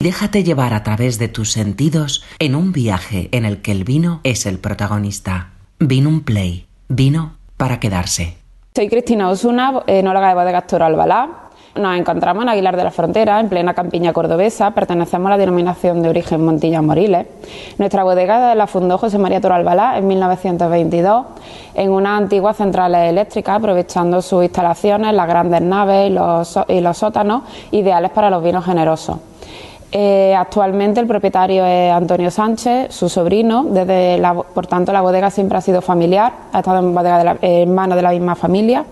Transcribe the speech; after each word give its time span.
Déjate 0.00 0.44
llevar 0.44 0.74
a 0.74 0.84
través 0.84 1.18
de 1.18 1.26
tus 1.26 1.50
sentidos 1.50 2.22
en 2.38 2.54
un 2.54 2.70
viaje 2.70 3.28
en 3.32 3.44
el 3.44 3.60
que 3.62 3.72
el 3.72 3.82
vino 3.82 4.20
es 4.22 4.46
el 4.46 4.60
protagonista. 4.60 5.54
Vino 5.80 6.08
un 6.08 6.20
play. 6.20 6.68
Vino 6.88 7.32
para 7.56 7.80
quedarse. 7.80 8.36
Soy 8.76 8.88
Cristina 8.88 9.28
Osuna, 9.28 9.82
enóloga 9.88 10.28
de 10.28 10.34
bodegas 10.36 10.68
Toro 10.68 10.84
Albalá. 10.84 11.50
Nos 11.74 11.98
encontramos 11.98 12.44
en 12.44 12.48
Aguilar 12.48 12.76
de 12.76 12.84
la 12.84 12.92
Frontera, 12.92 13.40
en 13.40 13.48
plena 13.48 13.74
campiña 13.74 14.12
cordobesa. 14.12 14.70
Pertenecemos 14.70 15.26
a 15.26 15.30
la 15.30 15.38
denominación 15.38 16.00
de 16.00 16.10
origen 16.10 16.44
Montilla 16.44 16.80
Moriles. 16.80 17.26
Nuestra 17.78 18.04
bodega 18.04 18.54
la 18.54 18.68
fundó 18.68 18.98
José 18.98 19.18
María 19.18 19.40
Toro 19.40 19.56
Albalá 19.56 19.98
en 19.98 20.06
1922 20.06 21.26
en 21.74 21.90
una 21.90 22.16
antigua 22.16 22.54
central 22.54 22.94
eléctrica, 22.94 23.56
aprovechando 23.56 24.22
sus 24.22 24.44
instalaciones, 24.44 25.12
las 25.12 25.26
grandes 25.26 25.62
naves 25.62 26.08
y 26.08 26.12
los, 26.12 26.56
y 26.68 26.80
los 26.82 26.96
sótanos 26.96 27.42
ideales 27.72 28.12
para 28.12 28.30
los 28.30 28.44
vinos 28.44 28.64
generosos. 28.64 29.18
Eh, 29.90 30.34
actualmente 30.36 31.00
el 31.00 31.06
propietario 31.06 31.64
es 31.64 31.92
Antonio 31.92 32.30
Sánchez, 32.30 32.94
su 32.94 33.08
sobrino, 33.08 33.64
desde 33.64 34.20
por 34.54 34.66
tanto 34.66 34.92
la 34.92 35.00
bodega 35.00 35.30
siempre 35.30 35.56
ha 35.56 35.60
sido 35.62 35.80
familiar, 35.80 36.32
ha 36.52 36.58
estado 36.58 36.80
en, 36.80 36.94
bodega 36.94 37.36
en 37.40 37.74
manos 37.74 37.96
de 37.96 38.02
la 38.02 38.10
misma 38.10 38.34
familia. 38.34 38.84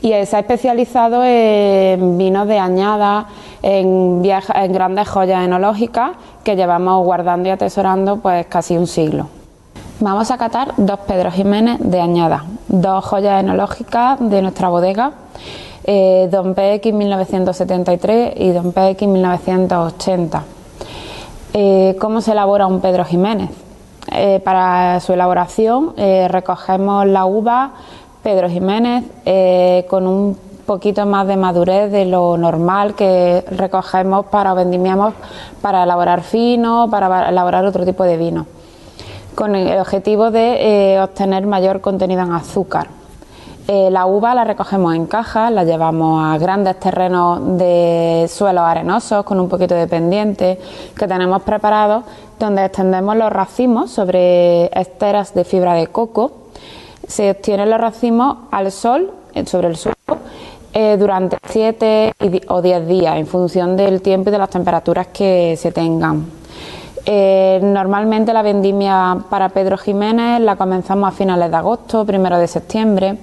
Y 0.00 0.10
se 0.24 0.36
ha 0.36 0.40
especializado 0.40 1.22
en 1.24 2.18
vinos 2.18 2.48
de 2.48 2.58
añada, 2.58 3.26
en, 3.62 4.22
en 4.24 4.72
grandes 4.72 5.08
joyas 5.08 5.44
enológicas 5.44 6.12
que 6.42 6.56
llevamos 6.56 7.04
guardando 7.04 7.48
y 7.48 7.52
atesorando 7.52 8.16
pues 8.16 8.46
casi 8.46 8.76
un 8.76 8.86
siglo. 8.86 9.28
Vamos 10.00 10.32
a 10.32 10.38
catar 10.38 10.72
dos 10.78 10.98
Pedro 11.06 11.30
Jiménez 11.30 11.78
de 11.78 12.00
añada, 12.00 12.44
dos 12.66 13.04
joyas 13.04 13.40
enológicas 13.40 14.18
de 14.18 14.42
nuestra 14.42 14.68
bodega 14.68 15.12
eh, 15.84 16.28
Don 16.30 16.54
PX 16.54 16.92
1973 16.92 18.34
y 18.36 18.50
Don 18.52 18.72
PX 18.72 19.02
1980. 19.08 20.44
Eh, 21.54 21.96
¿Cómo 22.00 22.20
se 22.20 22.32
elabora 22.32 22.66
un 22.66 22.80
Pedro 22.80 23.04
Jiménez? 23.04 23.50
Eh, 24.10 24.40
para 24.44 25.00
su 25.00 25.12
elaboración 25.12 25.94
recogemos 25.96 27.06
la 27.06 27.24
uva 27.24 27.72
Pedro 28.22 28.48
Jiménez 28.48 29.04
con 29.88 30.06
un 30.06 30.36
poquito 30.66 31.06
más 31.06 31.26
de 31.26 31.36
madurez 31.36 31.90
de 31.90 32.04
lo 32.04 32.36
normal 32.36 32.94
que 32.94 33.44
recogemos 33.50 34.26
para 34.26 34.54
vendimiamos 34.54 35.14
para 35.60 35.84
elaborar 35.84 36.22
fino, 36.22 36.88
para 36.90 37.28
elaborar 37.28 37.64
otro 37.64 37.84
tipo 37.84 38.04
de 38.04 38.16
vino, 38.16 38.46
con 39.34 39.54
el 39.54 39.78
objetivo 39.78 40.30
de 40.30 41.00
obtener 41.02 41.46
mayor 41.46 41.80
contenido 41.80 42.22
en 42.22 42.32
azúcar. 42.32 43.01
Eh, 43.68 43.90
la 43.92 44.06
uva 44.06 44.34
la 44.34 44.42
recogemos 44.42 44.92
en 44.94 45.06
cajas, 45.06 45.52
la 45.52 45.62
llevamos 45.62 46.24
a 46.24 46.36
grandes 46.38 46.80
terrenos 46.80 47.58
de 47.58 48.26
suelos 48.28 48.64
arenosos 48.64 49.24
con 49.24 49.38
un 49.38 49.48
poquito 49.48 49.76
de 49.76 49.86
pendiente 49.86 50.58
que 50.96 51.06
tenemos 51.06 51.42
preparados, 51.42 52.02
donde 52.40 52.64
extendemos 52.64 53.16
los 53.16 53.30
racimos 53.32 53.92
sobre 53.92 54.66
esteras 54.78 55.32
de 55.34 55.44
fibra 55.44 55.74
de 55.74 55.86
coco. 55.86 56.32
Se 57.06 57.30
obtienen 57.30 57.70
los 57.70 57.80
racimos 57.80 58.38
al 58.50 58.72
sol, 58.72 59.12
eh, 59.32 59.46
sobre 59.46 59.68
el 59.68 59.76
suelo, 59.76 59.96
eh, 60.72 60.96
durante 60.98 61.38
7 61.46 62.14
o 62.48 62.62
10 62.62 62.88
días, 62.88 63.16
en 63.16 63.28
función 63.28 63.76
del 63.76 64.02
tiempo 64.02 64.30
y 64.30 64.32
de 64.32 64.38
las 64.38 64.50
temperaturas 64.50 65.06
que 65.08 65.56
se 65.56 65.70
tengan. 65.70 66.26
normalmente 67.04 68.32
la 68.32 68.42
vendimia 68.42 69.18
para 69.28 69.48
Pedro 69.48 69.76
Jiménez 69.76 70.40
la 70.40 70.56
comenzamos 70.56 71.08
a 71.08 71.12
finales 71.12 71.50
de 71.50 71.56
agosto, 71.56 72.04
primero 72.04 72.38
de 72.38 72.46
septiembre 72.46 73.18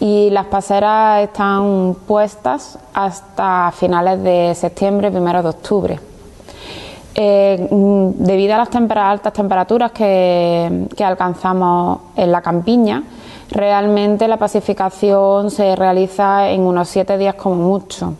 y 0.00 0.30
las 0.30 0.46
paseras 0.46 1.22
están 1.22 1.96
puestas 2.06 2.78
hasta 2.92 3.72
finales 3.72 4.22
de 4.22 4.54
septiembre, 4.54 5.10
primero 5.10 5.42
de 5.42 5.48
octubre. 5.48 6.00
Eh, 7.14 7.68
mm, 7.70 8.24
debido 8.24 8.54
a 8.54 8.58
las 8.58 8.68
altas 8.74 9.32
temperaturas 9.32 9.92
que, 9.92 10.88
alcanzamos 11.04 12.00
en 12.16 12.32
la 12.32 12.42
campiña, 12.42 13.04
realmente 13.50 14.26
la 14.26 14.36
pacificación 14.36 15.50
se 15.50 15.76
realiza 15.76 16.50
en 16.50 16.62
unos 16.62 16.88
siete 16.88 17.16
días 17.16 17.36
como 17.36 17.54
mucho. 17.54 18.14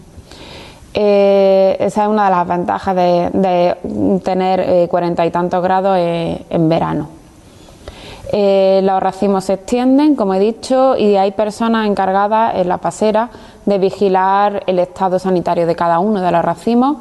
Eh, 0.97 1.77
esa 1.81 2.05
es 2.05 2.09
una 2.09 2.27
de 2.27 2.31
las 2.31 2.47
ventajas 2.47 2.95
de, 2.95 4.21
tener 4.23 4.61
eh, 4.61 4.87
cuarenta 4.89 5.27
y 5.27 5.31
tantos 5.31 5.61
grados 5.61 5.99
en 5.99 6.69
verano. 6.69 7.24
Eh, 8.37 8.81
los 8.83 9.01
racimos 9.01 9.45
se 9.45 9.53
extienden, 9.53 10.17
como 10.17 10.35
he 10.35 10.41
dicho, 10.41 10.97
y 10.97 11.15
hay 11.15 11.31
personas 11.31 11.87
encargadas 11.87 12.57
en 12.57 12.69
la 12.69 12.79
pasera 12.79 13.31
de 13.65 13.79
vigilar 13.79 14.65
el 14.67 14.81
estado 14.81 15.21
sanitario 15.21 15.69
de 15.69 15.77
cada 15.77 16.01
uno 16.01 16.21
de 16.21 16.33
los 16.33 16.45
racimos 16.45 16.97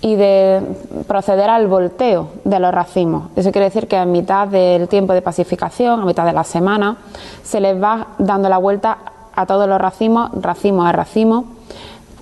y 0.00 0.14
de 0.14 0.62
proceder 1.06 1.50
al 1.50 1.66
volteo 1.66 2.28
de 2.44 2.58
los 2.58 2.72
racimos. 2.72 3.24
Eso 3.36 3.52
quiere 3.52 3.66
decir 3.66 3.86
que 3.86 3.98
a 3.98 4.06
mitad 4.06 4.48
del 4.48 4.88
tiempo 4.88 5.12
de 5.12 5.20
pacificación, 5.20 6.00
a 6.00 6.06
mitad 6.06 6.24
de 6.24 6.32
la 6.32 6.44
semana, 6.44 6.96
se 7.42 7.60
les 7.60 7.78
va 7.78 8.06
dando 8.16 8.48
la 8.48 8.56
vuelta 8.56 8.96
a 9.34 9.44
todos 9.44 9.68
los 9.68 9.78
racimos, 9.78 10.30
racimo 10.40 10.86
a 10.86 10.92
racimo, 10.92 11.44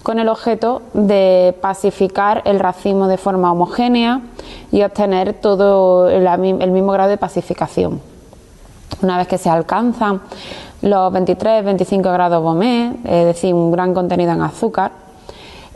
con 0.02 0.18
el 0.18 0.28
objeto 0.28 0.82
de 0.92 1.56
pacificar 1.60 2.42
el 2.46 2.58
racimo 2.58 3.06
de 3.06 3.16
forma 3.16 3.52
homogénea 3.52 4.22
y 4.72 4.82
obtener 4.82 5.34
todo 5.34 6.10
el 6.10 6.72
mismo 6.72 6.90
grado 6.90 7.10
de 7.10 7.16
pacificación. 7.16 8.13
Una 9.03 9.19
vez 9.19 9.28
que 9.28 9.38
se 9.38 9.50
alcanzan 9.50 10.21
los 10.82 11.12
23-25 11.12 12.03
grados 12.03 12.43
Bomé, 12.43 12.97
es 13.05 13.27
decir, 13.27 13.55
un 13.55 13.71
gran 13.72 13.94
contenido 13.94 14.32
en 14.32 14.43
azúcar, 14.43 14.93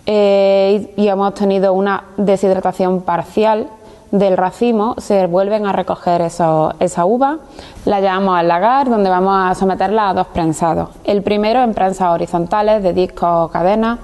eh, 0.07 0.95
y, 0.97 1.09
hemos 1.09 1.35
tenido 1.35 1.75
una 1.75 2.05
deshidratación 2.17 3.03
parcial 3.03 3.69
del 4.11 4.39
racimo, 4.39 4.95
se 4.97 5.27
vuelven 5.27 5.67
a 5.67 5.73
recoger 5.73 6.23
esa 6.23 7.05
uva, 7.05 7.39
la 7.85 8.01
llevamos 8.01 8.39
al 8.39 8.49
lagar 8.49 8.89
donde 8.89 9.11
vamos 9.11 9.35
a 9.37 9.55
someterla 9.55 10.09
a 10.09 10.15
dos 10.15 10.29
prensados. 10.29 10.89
El 11.05 11.23
primero 11.23 11.63
en 11.63 11.75
prensas 11.75 12.09
horizontales 12.09 12.83
de 12.83 12.95
disco 12.95 13.45
o 13.45 13.49
cadena, 13.49 13.99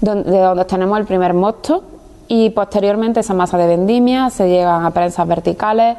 de 0.00 0.38
donde 0.38 0.64
tenemos 0.66 0.98
el 1.00 1.04
primer 1.04 1.34
mosto 1.34 1.82
y 2.28 2.50
posteriormente 2.50 3.20
esa 3.20 3.34
masa 3.34 3.58
de 3.58 3.66
vendimia 3.66 4.30
se 4.30 4.48
llevan 4.48 4.84
a 4.84 4.90
prensas 4.90 5.26
verticales 5.26 5.96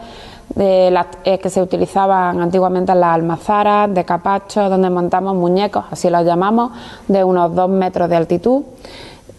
de 0.54 0.92
las 0.92 1.08
eh, 1.24 1.40
que 1.40 1.50
se 1.50 1.62
utilizaban 1.62 2.42
antiguamente 2.42 2.92
en 2.92 3.02
las 3.02 3.16
almazaras, 3.16 3.94
de 3.94 4.06
capacho, 4.06 4.70
donde 4.70 4.90
montamos 4.90 5.36
muñecos, 5.36 5.86
así 5.92 6.10
los 6.10 6.24
llamamos, 6.24 6.72
de 7.08 7.24
unos 7.24 7.54
dos 7.56 7.70
metros 7.70 8.10
de 8.10 8.16
altitud 8.16 8.64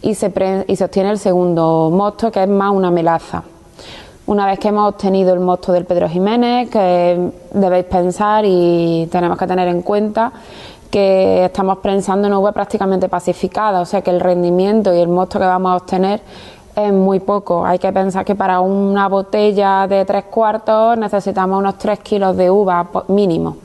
y 0.03 0.15
se, 0.15 0.27
obtiene 0.27 1.11
el 1.11 1.19
segundo 1.19 1.91
mosto, 1.93 2.31
que 2.31 2.43
es 2.43 2.49
más 2.49 2.73
una 2.73 2.91
melaza. 2.91 3.43
Una 4.27 4.47
vez 4.47 4.59
que 4.59 4.69
hemos 4.69 4.89
obtenido 4.89 5.33
el 5.33 5.41
mosto 5.41 5.73
del 5.73 5.85
Pedro 5.85 6.09
Jiménez, 6.09 6.71
que 6.71 7.31
debéis 7.53 7.85
pensar 7.87 8.45
y 8.47 9.09
tenemos 9.11 9.39
que 9.39 9.47
tener 9.47 9.69
en 9.69 9.83
cuenta 9.83 10.33
que 10.91 11.45
estamos 11.45 11.79
prensando 11.79 12.29
una 12.29 12.39
uva 12.39 12.53
prácticamente 12.53 13.09
pacificada, 13.09 13.81
o 13.81 13.85
sea 13.85 14.03
que 14.03 14.11
el 14.11 14.21
rendimiento 14.21 14.95
y 14.95 15.01
el 15.01 15.09
mosto 15.09 15.39
que 15.39 15.45
vamos 15.45 15.73
a 15.73 15.77
obtener 15.77 16.21
es 16.77 16.93
muy 16.93 17.21
poco. 17.21 17.65
Hay 17.65 17.79
que 17.79 17.91
pensar 17.91 18.25
que 18.25 18.35
para 18.35 18.61
una 18.61 19.09
botella 19.09 19.87
de 19.89 20.05
tres 20.05 20.25
cuartos 20.25 20.99
necesitamos 20.99 21.59
unos 21.59 21.79
tres 21.79 22.01
kilos 22.01 22.37
de 22.37 22.51
uva 22.51 22.87
mínimo. 23.09 23.57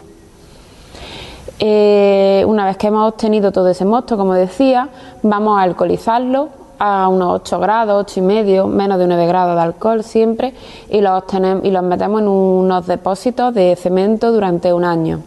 Eh, 1.60 2.44
una 2.48 2.66
vez 2.66 2.78
que 2.78 2.88
hemos 2.88 3.08
obtenido 3.08 3.52
todo 3.52 3.68
ese 3.68 3.86
mosto, 3.86 4.18
como 4.18 4.34
decía, 4.34 4.90
vamos 5.22 5.60
a 5.60 5.64
alcoholizarlo 5.64 6.50
a 6.80 7.08
unos 7.08 7.42
8 7.42 7.60
grados, 7.60 8.06
8 8.08 8.20
y 8.22 8.24
medio, 8.24 8.66
menos 8.66 8.98
de 8.98 9.06
9 9.06 9.28
grados 9.28 9.56
de 9.56 9.62
alcohol 9.62 10.04
siempre, 10.04 10.56
y 10.90 11.02
los, 11.02 11.24
y 11.62 11.70
los 11.70 11.84
metemos 11.84 12.22
en 12.22 12.28
unos 12.28 12.88
depósitos 12.88 13.54
de 13.54 13.76
cemento 13.76 14.32
durante 14.32 14.74
un 14.74 14.84
año, 14.84 15.22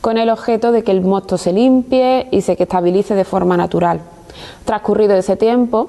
con 0.00 0.18
el 0.18 0.30
objeto 0.30 0.70
de 0.70 0.84
que 0.84 0.92
el 0.92 1.00
mosto 1.00 1.36
se 1.38 1.52
limpie 1.52 2.28
y 2.30 2.42
se 2.42 2.52
estabilice 2.52 3.16
de 3.16 3.24
forma 3.24 3.56
natural. 3.56 4.00
Transcurrido 4.64 5.14
ese 5.14 5.34
tiempo, 5.34 5.88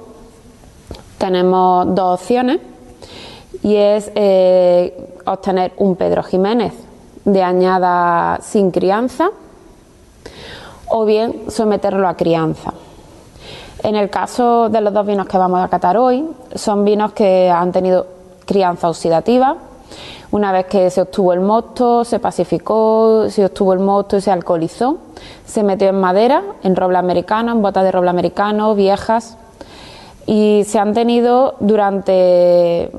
tenemos 1.19 1.93
dos 1.93 2.21
opciones 2.21 2.59
y 3.61 3.75
es 3.75 4.11
eh, 4.15 5.15
obtener 5.25 5.73
un 5.77 5.95
Pedro 5.95 6.23
Jiménez 6.23 6.73
de 7.25 7.43
añada 7.43 8.39
sin 8.41 8.71
crianza 8.71 9.29
o 10.87 11.05
bien 11.05 11.51
someterlo 11.51 12.07
a 12.07 12.15
crianza. 12.15 12.73
En 13.83 13.95
el 13.95 14.09
caso 14.09 14.69
de 14.69 14.81
los 14.81 14.93
dos 14.93 15.05
vinos 15.05 15.27
que 15.27 15.37
vamos 15.37 15.63
a 15.63 15.67
catar 15.67 15.97
hoy, 15.97 16.25
son 16.55 16.83
vinos 16.83 17.13
que 17.13 17.49
han 17.49 17.71
tenido 17.71 18.07
crianza 18.45 18.89
oxidativa. 18.89 19.55
Una 20.31 20.51
vez 20.51 20.65
que 20.65 20.89
se 20.89 21.01
obtuvo 21.01 21.33
el 21.33 21.41
mosto, 21.41 22.03
se 22.03 22.19
pacificó, 22.19 23.29
se 23.29 23.45
obtuvo 23.45 23.73
el 23.73 23.79
mosto 23.79 24.17
y 24.17 24.21
se 24.21 24.31
alcoholizó, 24.31 24.97
se 25.45 25.63
metió 25.63 25.89
en 25.89 25.99
madera, 25.99 26.43
en 26.63 26.75
roble 26.75 26.97
americano, 26.97 27.51
en 27.51 27.61
botas 27.61 27.83
de 27.83 27.91
roble 27.91 28.09
americano, 28.09 28.75
viejas, 28.75 29.37
y 30.29 30.63
se 30.63 30.77
han 30.77 30.93
tenido 30.93 31.55
durante 31.59 32.91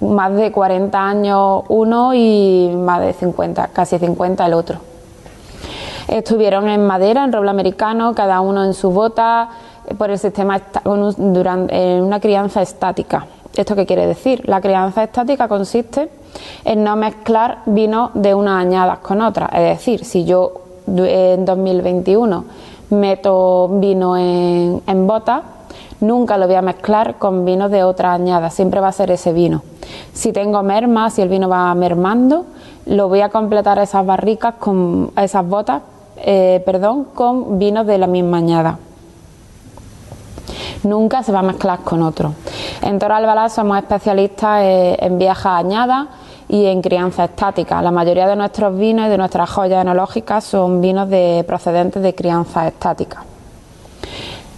más 0.00 0.34
de 0.36 0.52
40 0.52 1.04
años 1.04 1.64
uno 1.68 2.14
y 2.14 2.70
más 2.76 3.00
de 3.00 3.12
50, 3.12 3.70
casi 3.72 3.98
50 3.98 4.46
el 4.46 4.54
otro. 4.54 4.78
Estuvieron 6.06 6.68
en 6.68 6.86
madera, 6.86 7.24
en 7.24 7.32
roble 7.32 7.50
americano, 7.50 8.14
cada 8.14 8.40
uno 8.40 8.64
en 8.64 8.72
su 8.72 8.92
bota, 8.92 9.48
por 9.98 10.10
el 10.10 10.18
sistema 10.20 10.60
en 10.84 12.04
una 12.04 12.20
crianza 12.20 12.62
estática. 12.62 13.26
¿Esto 13.56 13.74
qué 13.74 13.84
quiere 13.84 14.06
decir? 14.06 14.48
La 14.48 14.60
crianza 14.60 15.02
estática 15.02 15.48
consiste 15.48 16.08
en 16.64 16.84
no 16.84 16.94
mezclar 16.94 17.62
vinos 17.66 18.12
de 18.14 18.32
unas 18.32 18.60
añadas 18.60 19.00
con 19.00 19.20
otras. 19.22 19.50
Es 19.54 19.78
decir, 19.78 20.04
si 20.04 20.24
yo 20.24 20.52
en 20.86 21.44
2021 21.44 22.44
meto 22.90 23.66
vino 23.80 24.16
en, 24.16 24.82
en 24.86 25.06
botas, 25.08 25.42
nunca 26.00 26.36
lo 26.38 26.46
voy 26.46 26.56
a 26.56 26.62
mezclar 26.62 27.16
con 27.16 27.44
vinos 27.44 27.70
de 27.70 27.84
otra 27.84 28.12
añada, 28.12 28.50
siempre 28.50 28.80
va 28.80 28.88
a 28.88 28.92
ser 28.92 29.10
ese 29.10 29.32
vino. 29.32 29.62
Si 30.12 30.32
tengo 30.32 30.62
merma, 30.62 31.10
si 31.10 31.22
el 31.22 31.28
vino 31.28 31.48
va 31.48 31.74
mermando, 31.74 32.46
lo 32.86 33.08
voy 33.08 33.20
a 33.20 33.28
completar 33.28 33.78
esas 33.78 34.04
barricas 34.04 34.54
con 34.58 35.12
esas 35.16 35.46
botas, 35.46 35.82
eh, 36.16 36.62
perdón, 36.64 37.04
con 37.14 37.58
vinos 37.58 37.86
de 37.86 37.98
la 37.98 38.06
misma 38.06 38.38
añada. 38.38 38.78
Nunca 40.82 41.22
se 41.22 41.32
va 41.32 41.40
a 41.40 41.42
mezclar 41.42 41.80
con 41.80 42.02
otro. 42.02 42.32
En 42.82 42.98
Toro 42.98 43.14
somos 43.50 43.78
especialistas 43.78 44.62
eh, 44.62 44.96
en 44.98 45.18
viejas 45.18 45.46
añadas 45.46 46.08
y 46.48 46.66
en 46.66 46.80
crianza 46.80 47.24
estática. 47.24 47.82
La 47.82 47.90
mayoría 47.90 48.26
de 48.26 48.34
nuestros 48.34 48.76
vinos 48.76 49.06
y 49.06 49.10
de 49.10 49.18
nuestras 49.18 49.50
joyas 49.50 49.82
enológicas 49.82 50.42
son 50.42 50.80
vinos 50.80 51.08
de 51.08 51.44
procedentes 51.46 52.02
de 52.02 52.14
crianza 52.14 52.66
estática. 52.66 53.24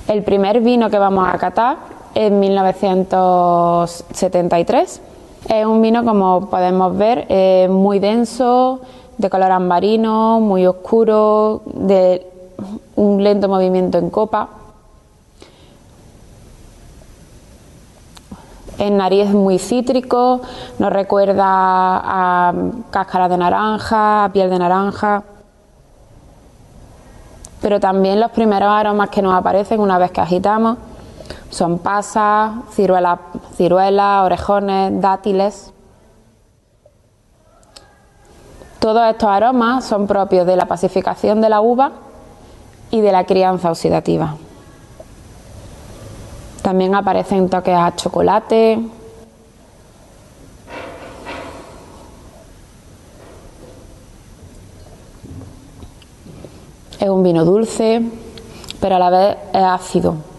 El 0.08 0.22
primer 0.22 0.60
vino 0.60 0.90
que 0.90 0.98
vamos 0.98 1.28
a 1.28 1.38
catar 1.38 1.76
es 2.14 2.30
1973 2.30 5.00
es 5.48 5.66
un 5.66 5.82
vino, 5.82 6.04
como 6.04 6.48
podemos 6.48 6.96
ver, 6.96 7.26
muy 7.68 7.98
denso, 7.98 8.80
de 9.18 9.28
color 9.28 9.50
ambarino, 9.50 10.40
muy 10.40 10.66
oscuro, 10.66 11.62
de 11.66 12.26
un 12.96 13.22
lento 13.22 13.48
movimiento 13.48 13.98
en 13.98 14.10
copa. 14.10 14.48
En 18.78 18.96
nariz 18.96 19.30
muy 19.30 19.58
cítrico, 19.58 20.40
nos 20.78 20.92
recuerda 20.92 21.44
a 21.46 22.54
cáscara 22.90 23.28
de 23.28 23.36
naranja, 23.36 24.24
a 24.24 24.32
piel 24.32 24.48
de 24.48 24.58
naranja. 24.58 25.22
Pero 27.62 27.80
también 27.80 28.20
los 28.20 28.32
primeros 28.32 28.68
aromas 28.68 29.08
que 29.08 29.22
nos 29.22 29.34
aparecen 29.34 29.80
una 29.80 29.96
vez 29.96 30.10
que 30.10 30.20
agitamos 30.20 30.76
son 31.48 31.78
pasas, 31.78 32.52
ciruelas, 32.72 33.20
ciruela, 33.54 34.22
orejones, 34.24 35.00
dátiles. 35.00 35.72
Todos 38.80 39.08
estos 39.08 39.28
aromas 39.28 39.84
son 39.84 40.06
propios 40.06 40.46
de 40.46 40.56
la 40.56 40.66
pacificación 40.66 41.40
de 41.40 41.48
la 41.48 41.60
uva 41.60 41.92
y 42.90 43.00
de 43.00 43.12
la 43.12 43.24
crianza 43.24 43.70
oxidativa. 43.70 44.34
También 46.62 46.94
aparecen 46.94 47.48
toques 47.48 47.76
a 47.76 47.94
chocolate. 47.94 48.80
Es 57.02 57.08
un 57.08 57.22
vino 57.22 57.44
dulce, 57.44 58.00
pero 58.80 58.96
a 58.96 58.98
la 58.98 59.10
vez 59.10 59.36
es 59.52 59.62
ácido 59.62 60.32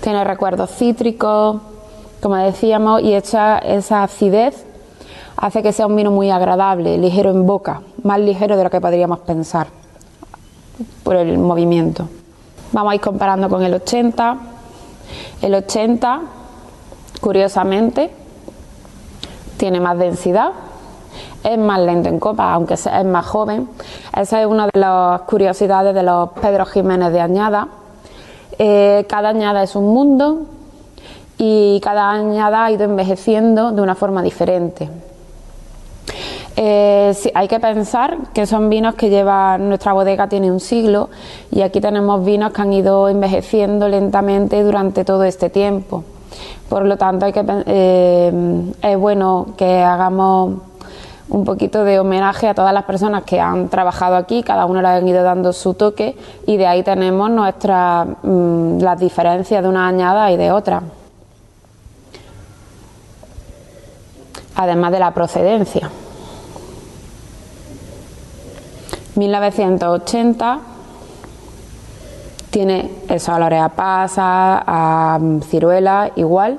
tiene 0.00 0.24
recuerdos 0.24 0.70
cítricos, 0.70 1.56
como 2.22 2.36
decíamos, 2.36 3.02
y 3.02 3.12
esa, 3.14 3.58
acidez 4.02 4.64
hace 5.36 5.62
que 5.62 5.72
sea 5.72 5.86
un 5.86 5.96
vino 5.96 6.10
muy 6.10 6.30
agradable, 6.30 6.98
ligero 6.98 7.30
en 7.30 7.46
boca, 7.46 7.82
más 8.02 8.18
ligero 8.20 8.56
de 8.56 8.64
lo 8.64 8.70
que 8.70 8.80
podríamos 8.80 9.20
pensar 9.20 9.68
por 11.02 11.16
el 11.16 11.38
movimiento. 11.38 12.08
Vamos 12.72 12.92
a 12.92 12.94
ir 12.94 13.00
comparando 13.00 13.48
con 13.48 13.62
el 13.62 13.74
80. 13.74 14.38
El 15.42 15.54
80, 15.54 16.20
curiosamente, 17.20 18.10
tiene 19.56 19.80
más 19.80 19.98
densidad, 19.98 20.52
es 21.44 21.58
más 21.58 21.80
lento 21.80 22.08
en 22.08 22.18
copa, 22.18 22.52
aunque 22.52 22.74
es 22.74 23.04
más 23.04 23.26
joven. 23.26 23.68
Esa 24.16 24.40
es 24.40 24.46
una 24.46 24.66
de 24.66 24.78
las 24.78 25.22
curiosidades 25.22 25.94
de 25.94 26.02
los 26.02 26.30
Pedro 26.30 26.64
Jiménez 26.66 27.12
de 27.12 27.20
Añada, 27.20 27.68
eh, 28.58 29.06
cada 29.08 29.28
añada 29.28 29.62
es 29.62 29.76
un 29.76 29.86
mundo 29.86 30.40
y 31.38 31.80
cada 31.80 32.10
añada 32.10 32.64
ha 32.64 32.72
ido 32.72 32.84
envejeciendo 32.84 33.70
de 33.70 33.80
una 33.80 33.94
forma 33.94 34.20
diferente. 34.22 34.88
Eh, 36.56 37.14
hay 37.34 37.46
que 37.46 37.60
pensar 37.60 38.16
que 38.34 38.44
son 38.44 38.68
vinos 38.68 38.96
que 38.96 39.10
lleva 39.10 39.58
nuestra 39.58 39.92
bodega 39.92 40.28
tiene 40.28 40.50
un 40.50 40.58
siglo 40.58 41.08
y 41.52 41.60
aquí 41.60 41.80
tenemos 41.80 42.24
vinos 42.24 42.52
que 42.52 42.62
han 42.62 42.72
ido 42.72 43.08
envejeciendo 43.08 43.88
lentamente 43.88 44.64
durante 44.64 45.04
todo 45.04 45.22
este 45.22 45.50
tiempo. 45.50 46.02
Por 46.68 46.84
lo 46.84 46.96
tanto, 46.96 47.26
hay 47.26 47.32
que, 47.32 47.44
eh, 47.66 48.72
es 48.82 48.98
bueno 48.98 49.46
que 49.56 49.82
hagamos 49.82 50.54
un 51.30 51.44
poquito 51.44 51.84
de 51.84 52.00
homenaje 52.00 52.48
a 52.48 52.54
todas 52.54 52.72
las 52.72 52.84
personas 52.84 53.24
que 53.24 53.40
han 53.40 53.68
trabajado 53.68 54.16
aquí, 54.16 54.42
cada 54.42 54.66
uno 54.66 54.80
le 54.80 54.88
han 54.88 55.06
ido 55.06 55.22
dando 55.22 55.52
su 55.52 55.74
toque 55.74 56.16
y 56.46 56.56
de 56.56 56.66
ahí 56.66 56.82
tenemos 56.82 57.30
nuestras 57.30 58.08
mm, 58.22 58.78
las 58.80 58.98
diferencias 58.98 59.62
de 59.62 59.68
una 59.68 59.86
añada 59.86 60.30
y 60.30 60.36
de 60.36 60.52
otra. 60.52 60.82
Además 64.56 64.92
de 64.92 64.98
la 64.98 65.12
procedencia. 65.12 65.90
1980 69.14 70.60
tiene 72.50 72.90
esos 73.08 73.34
olores 73.34 73.60
a 73.60 73.68
pasa, 73.68 74.62
a 74.66 75.18
ciruela, 75.48 76.10
igual, 76.16 76.58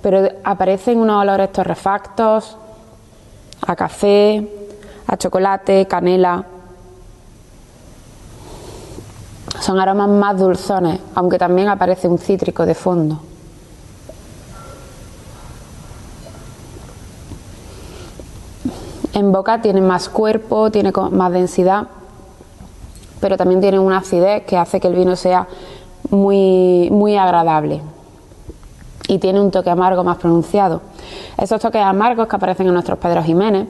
pero 0.00 0.28
aparecen 0.44 0.98
unos 0.98 1.20
olores 1.22 1.52
torrefactos, 1.52 2.56
a 3.66 3.76
café, 3.76 4.48
a 5.06 5.16
chocolate, 5.16 5.86
canela. 5.86 6.44
Son 9.60 9.80
aromas 9.80 10.08
más 10.08 10.38
dulzones, 10.38 11.00
aunque 11.14 11.38
también 11.38 11.68
aparece 11.68 12.08
un 12.08 12.18
cítrico 12.18 12.64
de 12.66 12.74
fondo. 12.74 13.20
En 19.12 19.32
boca 19.32 19.62
tiene 19.62 19.80
más 19.80 20.10
cuerpo, 20.10 20.70
tiene 20.70 20.92
más 21.10 21.32
densidad, 21.32 21.88
pero 23.18 23.36
también 23.38 23.62
tiene 23.62 23.78
una 23.78 23.98
acidez 23.98 24.44
que 24.44 24.58
hace 24.58 24.78
que 24.78 24.88
el 24.88 24.94
vino 24.94 25.16
sea 25.16 25.48
muy, 26.10 26.90
muy 26.90 27.16
agradable 27.16 27.80
y 29.08 29.18
tiene 29.18 29.40
un 29.40 29.50
toque 29.50 29.70
amargo 29.70 30.04
más 30.04 30.18
pronunciado. 30.18 30.80
Esos 31.36 31.60
toques 31.60 31.82
amargos 31.82 32.28
que 32.28 32.36
aparecen 32.36 32.66
en 32.66 32.74
nuestros 32.74 32.98
Pedro 32.98 33.22
Jiménez 33.22 33.68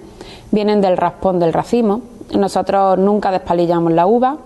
vienen 0.51 0.81
del 0.81 0.97
raspón 0.97 1.39
del 1.39 1.53
racimo. 1.53 2.01
Nosotros 2.35 2.99
nunca 2.99 3.31
despalillamos 3.31 3.93
la 3.93 4.07
uva 4.07 4.37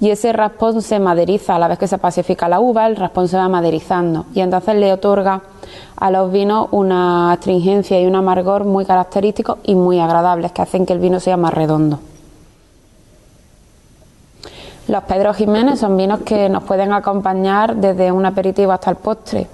y 0.00 0.10
ese 0.10 0.32
raspón 0.32 0.80
se 0.80 0.98
maderiza 0.98 1.56
a 1.56 1.58
la 1.58 1.68
vez 1.68 1.78
que 1.78 1.86
se 1.86 1.98
pacifica 1.98 2.48
la 2.48 2.60
uva, 2.60 2.86
el 2.86 2.96
raspón 2.96 3.28
se 3.28 3.36
va 3.36 3.48
maderizando 3.48 4.24
y 4.34 4.40
entonces 4.40 4.74
le 4.76 4.92
otorga 4.92 5.42
a 5.96 6.10
los 6.10 6.32
vinos 6.32 6.68
una 6.70 7.32
astringencia 7.32 8.00
y 8.00 8.06
un 8.06 8.16
amargor 8.16 8.64
muy 8.64 8.86
característicos 8.86 9.58
y 9.64 9.74
muy 9.74 10.00
agradables 10.00 10.52
que 10.52 10.62
hacen 10.62 10.86
que 10.86 10.94
el 10.94 11.00
vino 11.00 11.20
sea 11.20 11.36
más 11.36 11.52
redondo. 11.52 11.98
Los 14.88 15.04
Pedro 15.04 15.34
Jiménez 15.34 15.78
son 15.78 15.96
vinos 15.96 16.20
que 16.20 16.48
nos 16.48 16.64
pueden 16.64 16.92
acompañar 16.92 17.76
desde 17.76 18.10
un 18.10 18.24
aperitivo 18.24 18.72
hasta 18.72 18.90
el 18.90 18.96
postre 18.96 19.46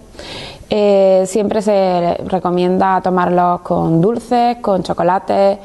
eh, 0.69 1.25
siempre 1.27 1.63
se 1.63 2.17
recomienda 2.27 3.01
tomarlos 3.01 3.61
con 3.61 4.01
dulces, 4.01 4.57
con 4.59 4.83
chocolate, 4.83 5.59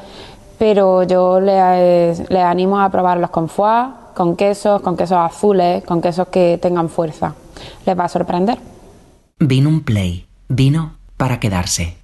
pero 0.58 1.02
yo 1.02 1.40
les, 1.40 2.30
animo 2.30 2.80
a 2.80 2.88
probarlos 2.90 3.30
con 3.30 3.48
foie, 3.48 3.88
con 4.14 4.36
quesos, 4.36 4.80
con 4.80 4.96
quesos 4.96 5.18
azules, 5.18 5.82
con 5.84 6.00
quesos 6.00 6.28
que 6.28 6.58
tengan 6.60 6.88
fuerza. 6.88 7.34
Les 7.84 7.98
va 7.98 8.04
a 8.04 8.08
sorprender. 8.08 8.58
Vino 9.38 9.68
un 9.68 9.82
play, 9.82 10.26
vino 10.48 10.92
para 11.16 11.40
quedarse. 11.40 12.01